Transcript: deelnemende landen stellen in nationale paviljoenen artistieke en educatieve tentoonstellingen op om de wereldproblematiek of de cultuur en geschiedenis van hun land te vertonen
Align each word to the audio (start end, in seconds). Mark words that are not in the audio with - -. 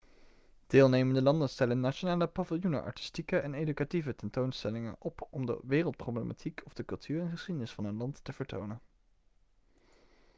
deelnemende 0.71 1.21
landen 1.21 1.47
stellen 1.49 1.75
in 1.77 1.81
nationale 1.81 2.27
paviljoenen 2.27 2.83
artistieke 2.83 3.37
en 3.39 3.53
educatieve 3.53 4.15
tentoonstellingen 4.15 4.95
op 4.99 5.27
om 5.31 5.45
de 5.45 5.59
wereldproblematiek 5.63 6.61
of 6.65 6.73
de 6.73 6.85
cultuur 6.85 7.21
en 7.21 7.29
geschiedenis 7.29 7.71
van 7.71 7.85
hun 7.85 7.97
land 7.97 8.23
te 8.23 8.33
vertonen 8.33 8.79